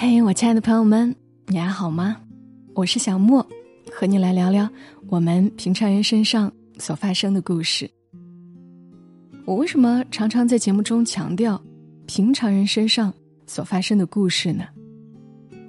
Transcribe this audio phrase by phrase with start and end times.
[0.00, 1.12] 嘿，我亲爱的朋友们，
[1.48, 2.18] 你还好吗？
[2.72, 3.44] 我是小莫，
[3.90, 4.70] 和你来聊聊
[5.08, 7.90] 我们平常人身上所发生的故事。
[9.44, 11.60] 我为什么常常在节目中强调
[12.06, 13.12] 平常人身上
[13.44, 14.66] 所发生的故事呢？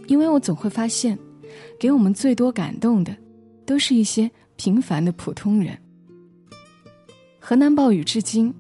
[0.05, 1.17] 因为我总会发现，
[1.79, 3.17] 给我们最多感动的，
[3.65, 5.75] 都是一些平凡的普通人。
[7.39, 8.53] 河南暴雨至今，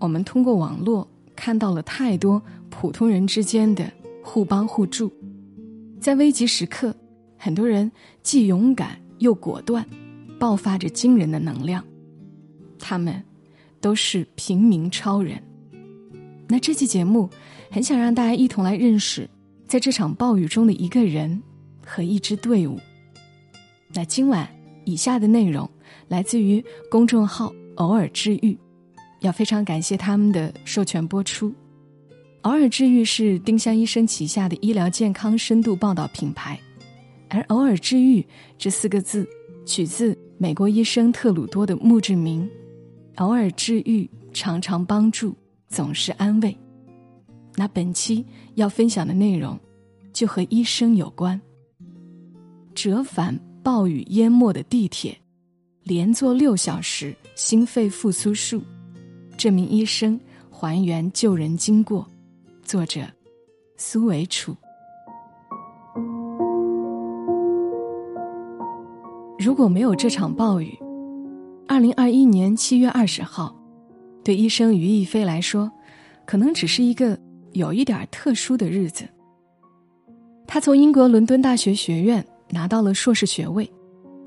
[0.00, 3.88] 我们通过网络看到了太多普通人之间的
[4.22, 5.12] 互帮互助，
[6.00, 6.94] 在危急时刻，
[7.36, 7.90] 很多人
[8.22, 9.86] 既勇敢又果断，
[10.38, 11.84] 爆发着惊人的能量。
[12.78, 13.22] 他们。
[13.82, 15.42] 都是平民超人。
[16.46, 17.28] 那这期节目
[17.68, 19.28] 很想让大家一同来认识，
[19.66, 21.42] 在这场暴雨中的一个人
[21.84, 22.78] 和一支队伍。
[23.92, 24.48] 那今晚
[24.84, 25.68] 以下的内容
[26.06, 28.56] 来自于公众号“偶尔治愈”，
[29.18, 31.52] 要非常感谢他们的授权播出。
[32.42, 36.58] 偶尔治愈是丁香医生旗下的医疗健康深度报道品牌，
[37.28, 38.24] 而“偶尔治愈”
[38.58, 39.24] 这四个字
[39.64, 42.48] 取自美国医生特鲁多的墓志铭。
[43.16, 45.36] 偶尔治愈，常常帮助，
[45.68, 46.56] 总是安慰。
[47.54, 49.56] 那本期要分享的内容，
[50.12, 51.40] 就和医生有关。
[52.74, 55.16] 折返暴雨淹没的地铁，
[55.84, 58.60] 连坐六小时心肺复苏术，
[59.36, 60.18] 这名医生
[60.50, 62.04] 还原救人经过。
[62.62, 63.00] 作者：
[63.76, 64.56] 苏维楚。
[69.38, 70.78] 如果没有这场暴雨。
[71.68, 73.56] 二零二一年七月二十号，
[74.22, 75.70] 对医生于亦飞来说，
[76.26, 77.18] 可能只是一个
[77.52, 79.08] 有一点特殊的日子。
[80.46, 83.70] 他从英国伦敦大学学院拿到了硕士学位，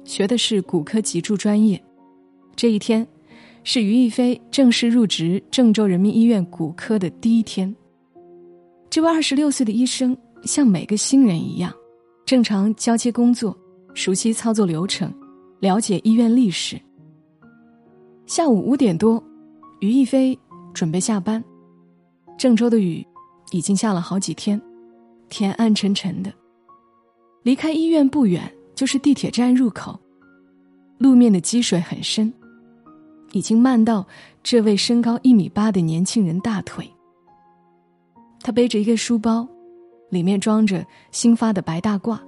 [0.04, 1.80] 学的是骨科脊柱专业。
[2.56, 3.06] 这一天，
[3.64, 7.76] 是于亦飞正式入职郑州人民医院骨科的第一天。
[8.96, 11.70] 这位二十六岁的医生像每个新人一样，
[12.26, 13.54] 正常交接工作，
[13.94, 15.14] 熟悉操作流程，
[15.60, 16.80] 了解医院历史。
[18.26, 19.22] 下午五点多，
[19.82, 20.40] 于亦飞
[20.74, 21.44] 准备下班。
[22.38, 23.06] 郑州的雨
[23.52, 24.62] 已经下了好几天，
[25.28, 26.32] 天暗沉沉的。
[27.44, 30.00] 离开医院不远就是地铁站入口，
[30.98, 32.34] 路面的积水很深，
[33.34, 34.08] 已经漫到
[34.42, 36.90] 这位身高一米八的年轻人大腿。
[38.46, 39.48] 他背着一个书包，
[40.12, 42.20] 里面装着新发的白大褂，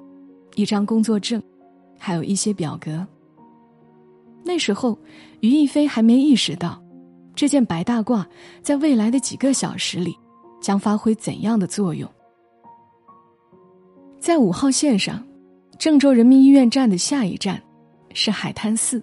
[0.55, 1.39] 一张工作证，
[1.99, 3.05] 还有一些表格。
[4.43, 4.97] 那时候，
[5.41, 6.81] 于亦飞还没意识到，
[7.35, 8.25] 这件白大褂
[8.63, 10.17] 在未来的几个小时里
[10.59, 12.09] 将发挥怎样的作用。
[14.19, 15.23] 在五号线上，
[15.77, 17.61] 郑州人民医院站的下一站
[18.15, 18.99] 是海滩寺，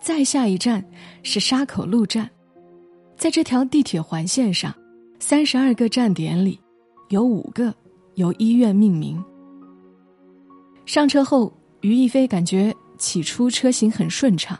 [0.00, 0.84] 再下一站
[1.24, 2.30] 是沙口路站。
[3.16, 4.72] 在这条地铁环线上，
[5.18, 6.58] 三十二个站点里，
[7.08, 7.74] 有五个
[8.14, 9.22] 由医院命名。
[10.86, 12.74] 上车后，于亦飞感觉。
[13.00, 14.58] 起初车行很顺畅，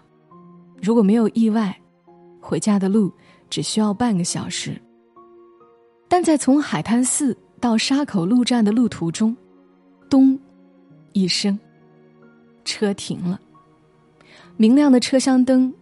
[0.81, 1.77] 如果没有意外，
[2.41, 3.13] 回家的路
[3.51, 4.81] 只需要半个小时。
[6.07, 9.37] 但在从海滩寺到沙口路站的路途中，
[10.09, 10.39] 咚，
[11.15, 11.59] 一声，
[12.65, 13.41] 车停了。
[14.57, 15.75] 明亮的车厢灯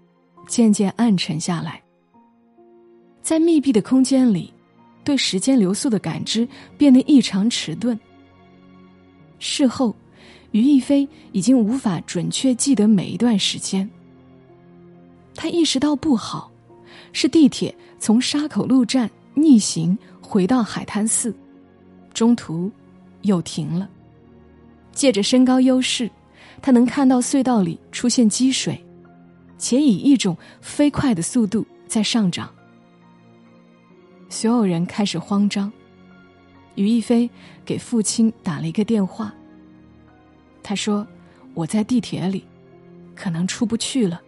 [0.48, 1.82] 渐渐暗沉下来，
[3.20, 4.50] 在密闭的空间里，
[5.06, 6.46] 对时间流速的感知
[6.76, 7.98] 变得异常迟钝。
[9.38, 9.96] 事后。
[10.52, 13.86] 于亦飞已经无法准确记得每一段时间。
[15.34, 16.50] 他意识到不好，
[17.12, 21.34] 是地铁从沙口路站逆行回到海滩寺，
[22.14, 22.70] 中途
[23.22, 23.90] 又停了。
[24.92, 26.08] 借着身高优势，
[26.62, 28.82] 他能看到隧道里出现积水，
[29.58, 32.48] 且以一种飞快的速度在上涨。
[34.36, 35.72] 所有人开始慌张。
[36.74, 37.28] 于亦飞
[37.64, 39.34] 给父亲打了一个电话。
[40.62, 41.06] 他说
[41.54, 42.44] ：“我在地铁里，
[43.14, 44.20] 可能出不去了。”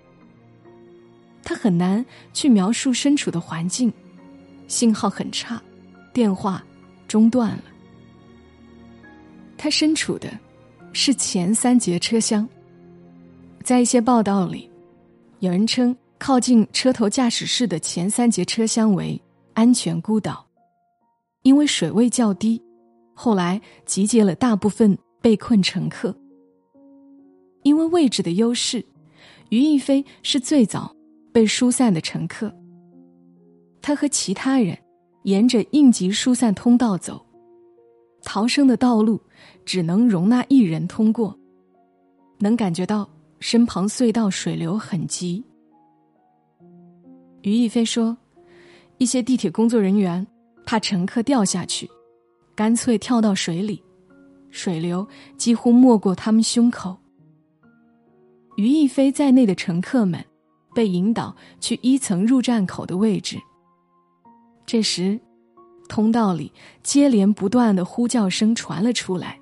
[1.44, 2.02] 他很难
[2.32, 3.92] 去描述身处的环境，
[4.66, 5.62] 信号很差，
[6.10, 6.64] 电话
[7.06, 7.64] 中断了。
[9.58, 10.32] 他身处的
[10.94, 12.48] 是前三节车厢。
[13.62, 14.70] 在一些报道里，
[15.40, 19.20] 有人称靠近车头驾驶室的前三节车厢为
[19.58, 20.46] “安全孤岛”，
[21.42, 22.62] 因为水位较低，
[23.12, 26.14] 后来集结了大部分被困乘客。
[27.64, 28.86] 因为位置的优势，
[29.48, 30.94] 于亦飞是最早
[31.32, 32.54] 被疏散的乘客。
[33.82, 34.78] 他和其他人
[35.24, 37.26] 沿着应急疏散通道走，
[38.22, 39.20] 逃生的道路
[39.64, 41.36] 只能容纳一人通过。
[42.38, 43.10] 能感觉到
[43.40, 45.42] 身旁隧道水流很急。
[47.42, 48.16] 于亦飞说，
[48.98, 50.26] 一些地铁工作人员
[50.66, 51.88] 怕乘客掉下去，
[52.54, 53.82] 干脆跳到水里，
[54.50, 55.06] 水流
[55.36, 56.96] 几乎没过他们胸口。
[58.56, 60.24] 于亦飞在内的乘客们
[60.74, 63.38] 被引导去一层入站口的位置。
[64.66, 65.18] 这时，
[65.88, 66.52] 通道里
[66.82, 69.38] 接连不断的呼叫声传了出来：“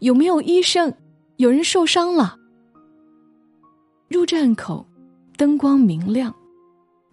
[0.00, 0.92] 有没有医生？
[1.36, 2.36] 有人受伤了。”
[4.10, 4.86] 入站口
[5.36, 6.34] 灯光明亮，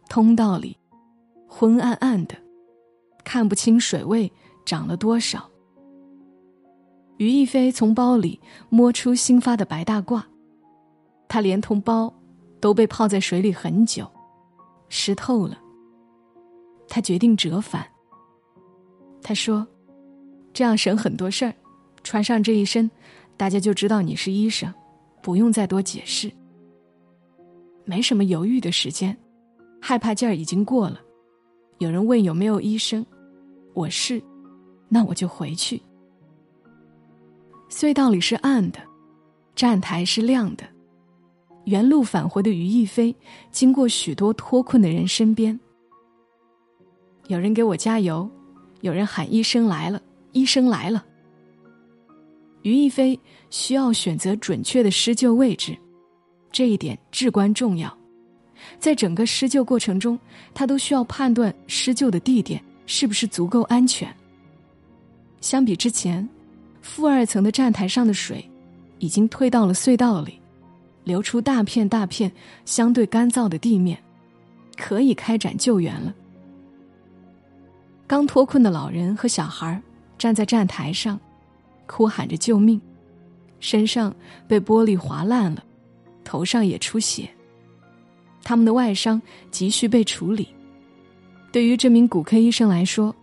[0.10, 0.76] 通道里
[1.56, 2.36] 昏暗暗的，
[3.24, 4.34] 看不清水位
[4.66, 5.48] 涨了多少。
[7.18, 10.24] 于亦飞从包里摸出新发的白大褂，
[11.28, 12.12] 他连同包
[12.60, 14.10] 都被泡在水里很久，
[14.90, 15.56] 湿透了。
[16.90, 17.86] 他决定折返。
[19.22, 19.68] 他说
[20.54, 21.54] ：“这样省很多事儿，
[22.04, 22.90] 穿上这一身，
[23.38, 24.74] 大家就知道你是医生，
[25.22, 26.32] 不用再多解释。
[27.86, 29.16] 没什么犹豫的时间，
[29.80, 31.00] 害怕劲儿已经过了。
[31.84, 33.06] 有人问有没有医生，
[33.74, 34.24] 我是，
[34.88, 35.82] 那我就回去。
[37.70, 38.80] 隧道里是暗的，
[39.54, 40.64] 站台是亮的。
[41.66, 43.14] 原路返回的于亦飞
[43.52, 45.60] 经过许多脱困的人身边，
[47.28, 48.30] 有人给我加油。”
[48.80, 50.02] 有人喊：“医生来了！
[50.32, 51.06] 医生来了！”
[52.64, 53.20] 于亦飞
[53.50, 55.78] 需要选择准确的施救位置，
[56.50, 57.98] 这一点至关重要。
[58.80, 60.18] 在整个施救过程中，
[60.54, 64.14] 他都需要判断施救的地点是不是足够安全。
[65.42, 66.28] 相比之前，
[66.82, 68.50] 负二层的站台上的水
[69.00, 70.40] 已经退到了隧道里，
[71.04, 72.32] 流出大片大片
[72.66, 73.98] 相对干燥的地面，
[74.78, 76.14] 可以开展救援了。
[78.08, 79.82] 刚脱困的老人和小孩
[80.18, 81.20] 站在站台上，
[81.88, 82.80] 哭喊着救命，
[83.60, 84.14] 身上
[84.48, 85.64] 被玻璃划烂了，
[86.24, 87.30] 头上也出血。
[88.44, 90.48] 他们的外伤急需被处理。
[91.52, 93.16] 对于这名骨科医生来说，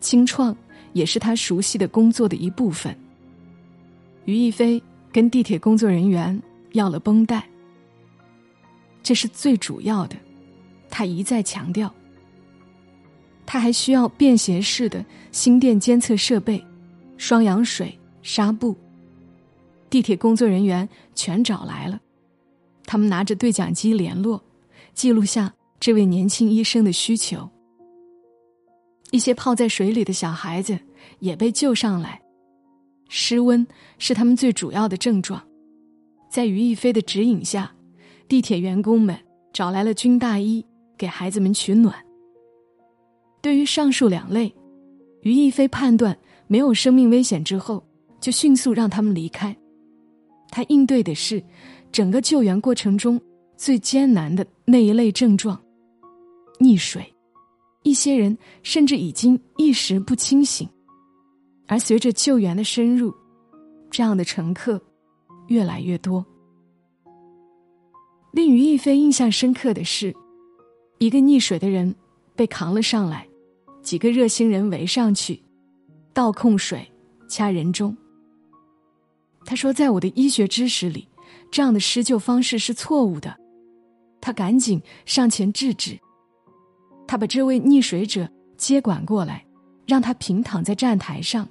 [0.00, 0.56] 清创
[0.92, 2.96] 也是他熟悉的工作的一部分。
[4.24, 6.40] 于亦飞跟地铁工作人员
[6.72, 7.48] 要了绷带，
[9.02, 10.16] 这是最主要的，
[10.90, 11.92] 他一再强调。
[13.46, 16.62] 他还需要便携式的心电监测设备、
[17.16, 18.76] 双氧水、纱布。
[19.88, 21.98] 地铁工作人员全找来了，
[22.84, 24.42] 他们拿着对讲机联络，
[24.98, 27.48] 记录下这位年轻医生的需求。
[29.12, 30.76] 一些泡在水里的小孩子
[31.20, 32.20] 也被救上来，
[33.08, 33.64] 失温
[33.98, 35.40] 是他们最主要的症状。
[36.28, 37.72] 在于亦飞的指引下，
[38.26, 39.16] 地铁员工们
[39.52, 40.66] 找来了军大衣，
[40.96, 41.94] 给孩子们取暖。
[43.40, 44.52] 对于上述两类，
[45.22, 46.18] 于亦飞判断
[46.48, 47.86] 没有生命危险之后，
[48.18, 49.56] 就迅速让他们离开。
[50.50, 51.40] 他应对的是
[51.92, 53.20] 整个救援过程中
[53.58, 55.60] 最艰难的那一类症状——
[56.58, 57.04] 溺水。
[57.82, 60.68] 一些人甚至已经意识不清醒，
[61.66, 63.14] 而随着救援的深入，
[63.90, 64.80] 这样的乘客
[65.48, 66.24] 越来越多。
[68.32, 70.14] 令于亦菲印象深刻的是，
[70.98, 71.94] 一个溺水的人
[72.36, 73.26] 被扛了上来。
[73.82, 75.42] 几个热心人围上去，
[76.12, 76.86] 倒控水，
[77.26, 77.96] 掐人中。
[79.46, 81.08] 他说：“在我的医学知识里，
[81.50, 83.34] 这样的施救方式是错误的。”
[84.20, 85.98] 他赶紧上前制止。
[87.06, 89.44] 他把这位溺水者接管过来，
[89.86, 91.48] 让他平躺在站台上，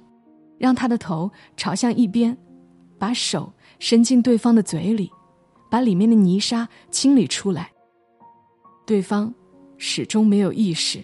[0.58, 2.36] 让他的头朝向一边，
[2.98, 5.10] 把手伸进对方的嘴里，
[5.70, 7.70] 把里面的泥沙清理出来。
[8.86, 9.34] 对方
[9.76, 11.02] 始终没有意识。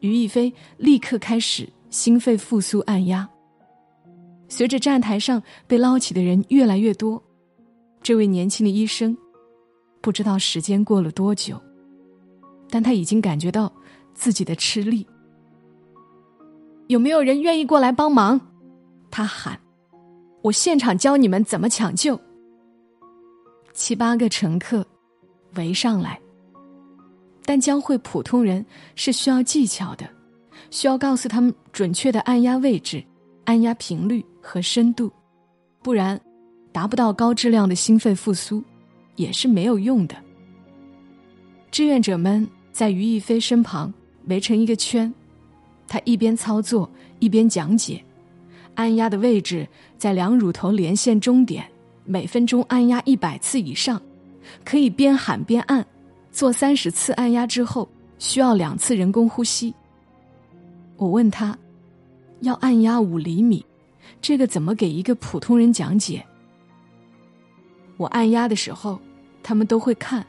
[0.00, 3.28] 于亦飞立刻开始心肺复苏按压。
[4.48, 7.22] 随着站台上被捞起的人越来越多，
[8.02, 9.16] 这位年轻的医生
[10.00, 11.60] 不知道时间过了多久，
[12.70, 13.72] 但他已经感觉到
[14.14, 15.06] 自己的吃力。
[16.86, 18.40] 有没有人愿意过来帮忙？
[19.10, 19.58] 他喊
[20.42, 22.18] ：“我现场教你们怎么抢救。”
[23.74, 24.86] 七八个乘客
[25.54, 26.18] 围上来。
[27.44, 28.64] 但教会普通人
[28.94, 30.06] 是需要技巧的，
[30.70, 33.02] 需要告诉他们准确的按压位置、
[33.44, 35.10] 按压频率和深度，
[35.82, 36.20] 不然
[36.70, 38.62] 达不到高质量的心肺复苏
[39.18, 40.16] 也是没有用的。
[41.70, 43.92] 志愿者们在于亦菲身旁
[44.28, 45.12] 围成一个圈，
[45.86, 48.02] 他一边操作一边讲解：
[48.74, 51.68] 按压的位置在两乳头连线中点，
[52.04, 54.00] 每分钟按压一百次以上，
[54.64, 55.84] 可以边喊边按。
[56.30, 59.74] 做三十次按压之后，需要两次人工呼吸。
[60.96, 61.56] 我问他，
[62.40, 63.64] 要按压五厘米，
[64.20, 66.24] 这个怎么给一个普通人讲解？
[67.96, 69.00] 我按压的时候，
[69.48, 70.26] 他们都会看，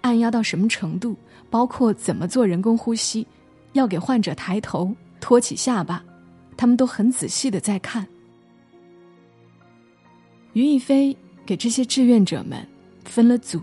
[0.00, 1.14] 按压到什么程度，
[1.50, 3.26] 包括怎么做人工呼吸，
[3.74, 6.02] 要给患者抬头、托起下巴，
[6.56, 8.08] 他们都很仔细的在看。
[10.54, 11.14] 于亦飞
[11.44, 12.66] 给这些志愿者们
[13.04, 13.60] 分了组，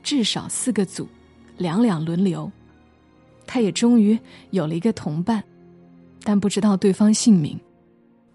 [0.00, 1.08] 至少四个组，
[1.58, 2.48] 两两轮流。
[3.48, 4.16] 他也终于
[4.50, 5.42] 有了一个同伴，
[6.22, 7.58] 但不知道对方姓名。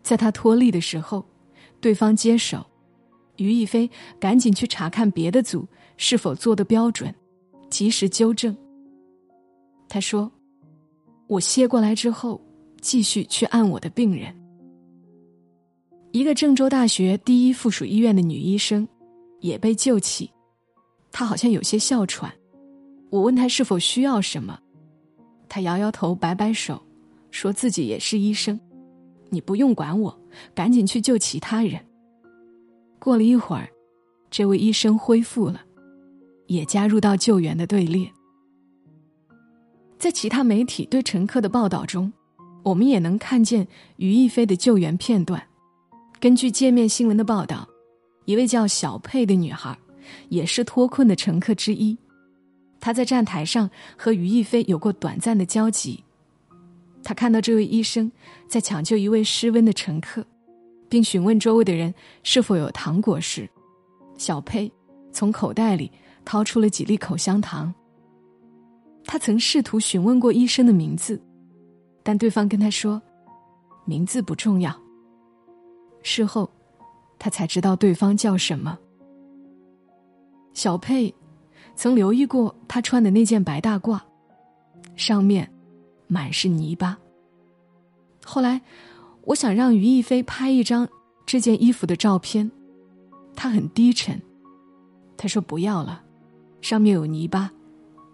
[0.03, 1.25] 在他脱力的时候，
[1.79, 2.65] 对方接手，
[3.37, 5.65] 于亦飞赶紧去查看别的组
[5.97, 7.13] 是否做的标准，
[7.69, 8.55] 及时纠正。
[9.87, 10.31] 他说
[11.27, 12.41] ：“我歇过来之后，
[12.81, 14.35] 继续去按我的病人。”
[16.11, 18.87] 一个郑州大学第一附属医院的女医生
[19.41, 20.31] 也被救起，
[21.11, 22.33] 她好像有些哮喘。
[23.09, 24.57] 我问她是否需要什么，
[25.49, 26.81] 她摇摇头，摆摆手，
[27.31, 28.57] 说自己也是医生，
[29.29, 30.17] 你不用管我，
[30.53, 31.79] 赶紧去救其他人。
[32.97, 33.69] 过了一会儿，
[34.31, 35.64] 这位医生恢复了，
[36.47, 38.11] 也加入到救援的队列。
[39.97, 42.11] 在其他媒体对乘客的报道中，
[42.63, 45.41] 我们也能看见于亦飞的救援片段。
[46.19, 47.67] 根据界面新闻的报道，
[48.25, 49.77] 一位叫小佩的女孩，
[50.29, 51.97] 也是脱困的乘客之一。
[52.79, 56.03] 她在站台上和于亦飞有过短暂的交集。
[57.03, 58.11] 她看到这位医生
[58.47, 60.25] 在抢救一位失温的乘客，
[60.89, 63.49] 并询问周围的人是否有糖果时，
[64.17, 64.71] 小佩
[65.11, 65.91] 从口袋里
[66.25, 67.73] 掏出了几粒口香糖。
[69.05, 71.21] 他曾试图询问过医生的名字，
[72.01, 73.01] 但对方跟他说
[73.85, 74.75] ：“名字不重要。”
[76.01, 76.49] 事后，
[77.19, 78.77] 他才知道对方叫什么。
[80.53, 81.13] 小佩
[81.75, 83.99] 曾留意过他穿的那件白大褂，
[84.95, 85.51] 上面
[86.07, 86.97] 满是泥巴。
[88.23, 88.61] 后来，
[89.23, 90.87] 我想让于亦菲拍一张
[91.25, 92.49] 这件衣服的照片，
[93.35, 94.19] 他很低沉，
[95.17, 96.03] 他说不要了，
[96.65, 97.51] 上面有泥巴，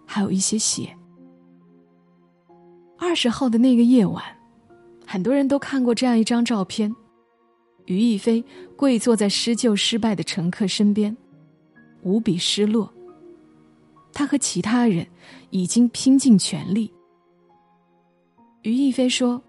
[0.04, 0.94] 还有一些血。
[2.98, 4.22] 二十号的那个夜晚，
[5.06, 6.94] 很多人都看过这样一张照片。
[7.86, 8.44] 于亦飞
[8.76, 11.16] 跪坐在施救失败的乘客身边，
[12.02, 12.92] 无比失落。
[14.12, 15.06] 他和其他人
[15.48, 16.92] 已经拼尽全力。
[18.60, 19.42] 于亦飞说：“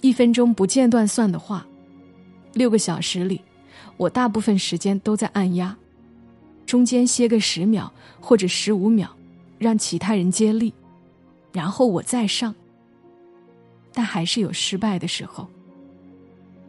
[0.00, 1.66] 一分钟不间断算的话，
[2.52, 3.40] 六个小时里，
[3.96, 5.76] 我大部分时间都在按压，
[6.74, 9.08] 中间歇个十秒或者十五秒，
[9.60, 10.74] 让其他人接力，
[11.52, 12.52] 然后我再上。
[13.92, 15.48] 但还是有失败的时候。”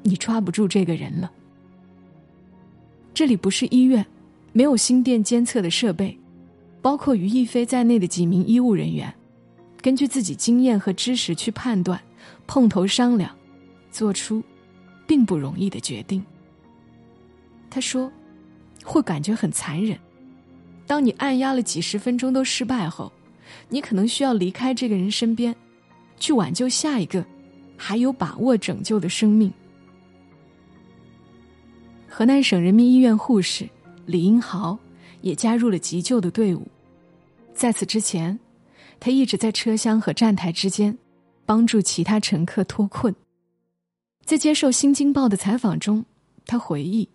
[0.06, 1.32] 你抓不住这个人了。
[3.16, 4.06] 这里不是医院，
[4.54, 6.16] 没有心电监测的设备，
[6.84, 9.12] 包括于亦飞在内的几名医务人员，
[9.82, 12.00] 根据自己经验和知识去判断，
[12.46, 13.36] 碰头商量，
[13.90, 14.44] 做出
[15.08, 16.24] 并不容易的决定。
[17.72, 18.12] 他说，
[18.86, 20.00] 会感觉很残忍。
[20.88, 23.12] 当你按压了几十分钟都失败后，
[23.68, 25.54] 你可能需要离开这个人身边，
[26.20, 27.26] 去挽救下一个
[27.76, 29.52] 还有把握拯救的生命。
[32.08, 33.68] 河南省人民医院护士
[34.06, 34.78] 李英豪
[35.22, 36.66] 也加入了急救的队伍。
[37.54, 38.40] 在此之前，
[39.00, 40.98] 他一直在车厢和站台之间
[41.46, 43.14] 帮助其他乘客脱困。
[44.24, 46.06] 在接受《新京报》的采访中，
[46.46, 47.08] 他回忆，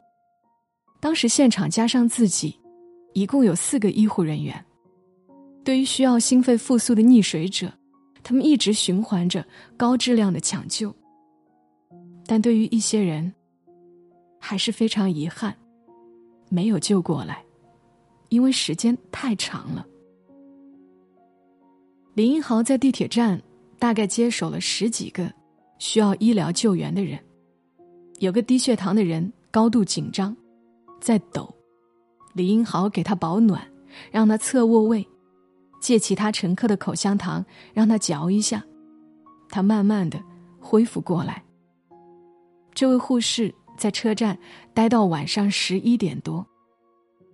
[1.01, 2.55] 当时现场加上自己，
[3.15, 4.65] 一共有四个医护人员。
[5.65, 7.73] 对于需要心肺复苏的溺水者，
[8.23, 9.45] 他们一直循环着
[9.77, 10.95] 高质量的抢救。
[12.27, 13.33] 但对于一些人，
[14.39, 15.57] 还是非常遗憾，
[16.49, 17.43] 没有救过来，
[18.29, 19.87] 因为时间太长了。
[22.15, 23.41] 李英豪在地铁站
[23.79, 25.33] 大概接手了十几个
[25.79, 27.19] 需要医疗救援的人，
[28.19, 30.37] 有个低血糖的人高度紧张，
[31.01, 31.53] 在抖，
[32.35, 33.61] 李英豪给他保暖，
[34.11, 35.07] 让他侧卧位，
[35.81, 38.65] 借其他乘客的口香糖让他嚼一下，
[39.49, 40.23] 他慢慢的
[40.61, 41.43] 恢复过来。
[42.75, 43.55] 这位护士。
[43.79, 44.39] 在车站
[44.75, 46.47] 待到晚上十一点多，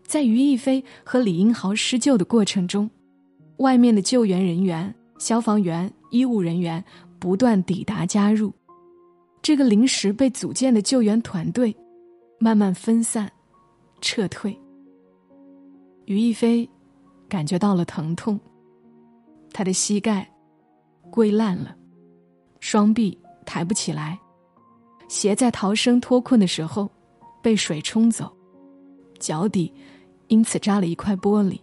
[0.05, 2.89] 在于亦飞和李英豪施救的过程中，
[3.57, 6.85] 外面的救援人员、消防员、医务人员
[7.19, 8.53] 不断抵达加入，
[9.43, 11.77] 这个临时被组建的救援团队
[12.39, 13.29] 慢慢分散、
[14.07, 14.57] 撤退。
[16.05, 16.69] 于亦飞
[17.29, 18.39] 感觉到了疼痛，
[19.53, 20.33] 他的膝盖
[21.11, 21.77] 跪烂了，
[22.61, 24.17] 双臂抬不起来。
[25.09, 26.89] 鞋在逃生脱困的时候，
[27.43, 28.33] 被水冲走，
[29.19, 29.75] 脚底
[30.29, 31.61] 因此扎了一块玻璃。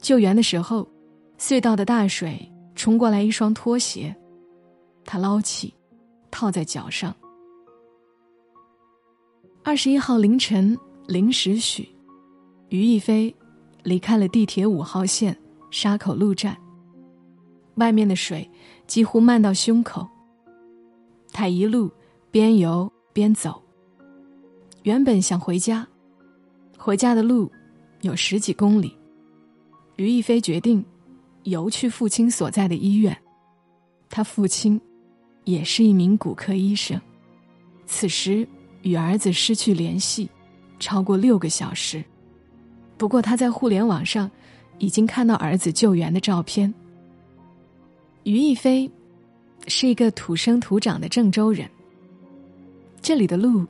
[0.00, 0.88] 救援的时候，
[1.36, 4.16] 隧道的大水冲过来一双拖鞋，
[5.04, 5.74] 他捞起，
[6.30, 7.14] 套在脚上。
[9.62, 10.74] 二十一号凌晨
[11.08, 11.88] 零时许，
[12.68, 13.34] 于一飞
[13.82, 15.36] 离开了地铁五号线
[15.70, 16.56] 沙口路站。
[17.76, 18.48] 外面的水
[18.86, 20.06] 几乎漫到胸口，
[21.32, 21.90] 他一路。
[22.30, 23.60] 边游边走，
[24.82, 25.88] 原本想回家，
[26.76, 27.50] 回家的路
[28.02, 28.94] 有十几公里。
[29.96, 30.84] 于一飞决定
[31.44, 33.16] 游去父亲所在的医院。
[34.10, 34.78] 他父亲
[35.44, 37.00] 也是一名骨科医生，
[37.86, 38.46] 此时
[38.82, 40.28] 与儿子失去联系
[40.78, 42.04] 超过六个小时。
[42.96, 44.30] 不过他在互联网上
[44.78, 46.72] 已经看到儿子救援的照片。
[48.24, 48.90] 于亦飞
[49.68, 51.68] 是一个土生土长的郑州人，
[53.00, 53.66] 这里的路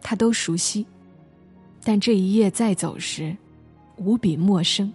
[0.00, 0.86] 他都熟悉，
[1.82, 3.36] 但这一夜再走时
[3.96, 4.92] 无比陌生。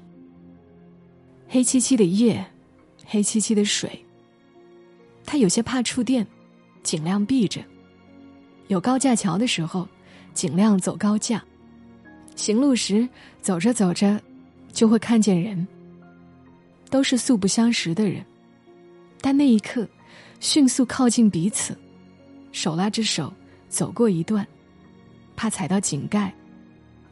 [1.48, 2.43] 黑漆漆的夜，
[3.05, 4.03] 黑漆漆的水。
[5.25, 6.25] 他有些怕触电，
[6.82, 7.62] 尽量避着。
[8.70, 9.88] 有高架桥的时候，
[10.34, 11.43] 尽量走高架。
[12.36, 13.08] 行路时，
[13.42, 14.20] 走着走着，
[14.72, 15.68] 就会看见人。
[16.90, 18.24] 都是素不相识的人，
[19.20, 19.88] 但那一刻，
[20.40, 21.75] 迅速靠近彼此，
[22.52, 23.34] 手拉着手
[23.68, 24.48] 走过一段，
[25.36, 26.34] 怕踩到井盖，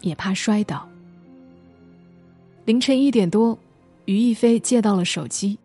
[0.02, 0.88] 也怕摔倒。
[2.66, 3.58] 凌晨一点多。
[4.06, 5.58] 于亦菲借到了手机，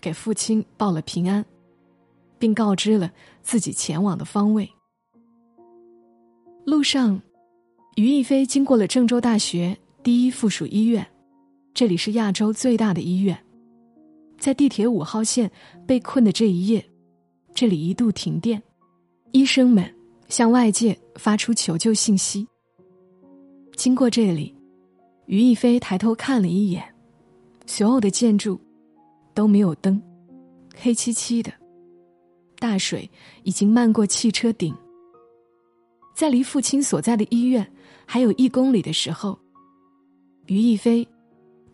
[0.00, 1.44] 给父亲报了平安，
[2.38, 4.68] 并告知了自己前往的方位。
[6.66, 7.18] 路上，
[7.98, 11.04] 于亦菲经过了郑州大学第一附属医院，
[11.74, 13.36] 这里是亚洲最大的医院。
[14.38, 15.50] 在地铁五号线
[15.84, 16.88] 被困的这一夜，
[17.52, 18.62] 这里一度停电，
[19.32, 19.92] 医生们
[20.28, 22.46] 向外界发出求救信息。
[23.74, 24.54] 经过这里，
[25.26, 26.80] 于亦菲抬头看了一眼。
[27.66, 28.60] 所有的建筑
[29.34, 30.00] 都没有灯，
[30.72, 31.52] 黑漆漆的。
[32.60, 33.10] 大水
[33.42, 34.72] 已经漫过汽车顶。
[36.14, 37.68] 在离父亲所在的医院
[38.10, 39.38] 还有一公里的时候，
[40.46, 41.06] 于亦飞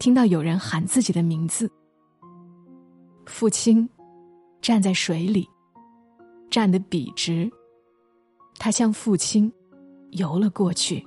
[0.01, 1.71] 听到有人喊自己的名字。
[3.25, 3.89] 父亲
[4.61, 5.49] 站在水里，
[6.51, 7.49] 站得笔直。
[8.59, 9.51] 他向父亲
[10.11, 11.07] 游了过去。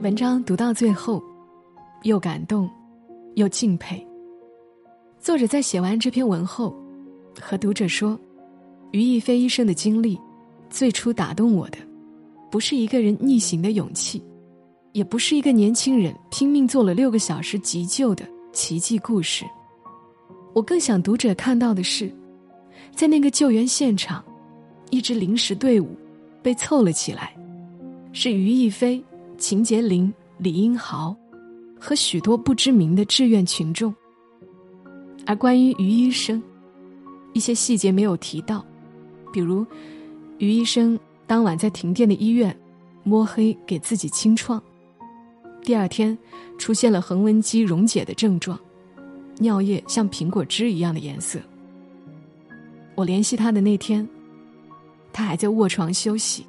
[0.00, 1.22] 文章读到最后，
[2.04, 2.66] 又感动，
[3.34, 4.04] 又敬佩。
[5.18, 6.74] 作者在写完这篇文后，
[7.38, 8.18] 和读者说
[8.92, 10.18] ：“于亦菲医生的经历，
[10.70, 11.78] 最初打动我的，
[12.50, 14.22] 不是一个人逆行的勇气，
[14.92, 19.44] 也不是一个年轻人拼命做了六个小时急救的奇迹故事。
[20.54, 22.12] 我更想读者看到的是，
[22.94, 24.24] 在那个救援现场，
[24.90, 25.96] 一支临时队伍
[26.42, 27.34] 被凑了起来，
[28.12, 29.02] 是于亦菲。”
[29.38, 31.16] 秦杰林、李英豪
[31.80, 33.92] 和许多不知名的志愿群众，
[35.26, 36.40] 而关于于医生，
[37.32, 38.64] 一些细节没有提到，
[39.32, 39.66] 比如
[40.38, 42.56] 于医生当晚在停电的医院
[43.02, 44.62] 摸黑给自己清创，
[45.62, 46.16] 第二天
[46.58, 48.58] 出现了横纹肌溶解的症状，
[49.38, 51.40] 尿液像苹果汁一样的颜色。
[52.94, 54.06] 我联系他的那天，
[55.12, 56.46] 他还在卧床休息。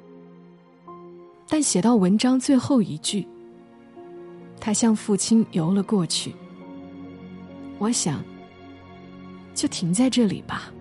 [1.48, 3.26] 但写到文章最后一句，
[4.60, 6.34] 他向父亲游了过去。
[7.78, 8.22] 我想，
[9.54, 10.72] 就停在这里吧。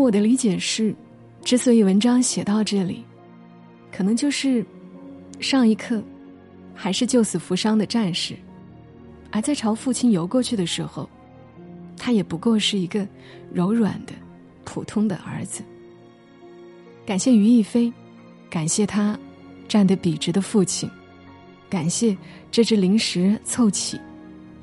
[0.00, 0.94] 我的理解是，
[1.42, 3.04] 之所以文章写到这里，
[3.90, 4.64] 可能就是
[5.40, 6.02] 上一刻
[6.74, 8.36] 还是救死扶伤的战士，
[9.30, 11.08] 而在朝父亲游过去的时候，
[11.96, 13.06] 他也不过是一个
[13.52, 14.12] 柔软的。
[14.68, 15.62] 普通的儿子。
[17.06, 17.90] 感谢于亦菲，
[18.50, 19.16] 感谢他
[19.68, 20.90] 站得笔直的父亲，
[21.70, 22.14] 感谢
[22.50, 23.96] 这支临时凑齐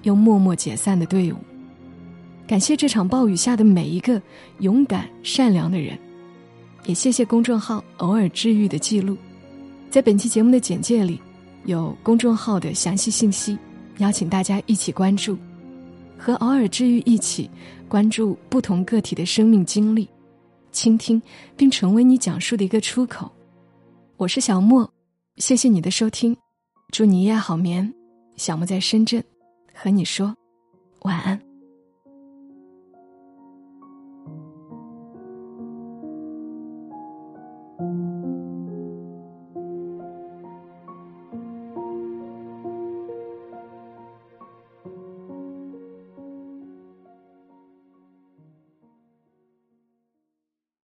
[0.01, 1.37] 又默默解散的队伍，
[2.53, 4.21] 感谢这场暴雨下的每一个
[4.59, 5.97] 勇敢善良的人，
[6.85, 9.17] 也谢谢公众号“偶尔治愈”的记录。
[9.89, 11.19] 在本期节目的简介里
[11.65, 13.57] 有公众号的详细信息，
[13.97, 15.35] 邀请大家一起关注。
[16.15, 17.49] 和偶尔治愈一起
[17.87, 20.07] 关注不同个体的生命经历，
[20.71, 21.19] 倾听
[21.57, 23.31] 并成为你讲述的一个出口。
[24.15, 24.87] 我是小莫，
[25.37, 26.37] 谢谢你的收听，
[26.91, 27.91] 祝你一夜好眠。
[28.35, 29.23] 小莫在深圳，
[29.73, 30.35] 和你说
[31.01, 31.52] 晚安。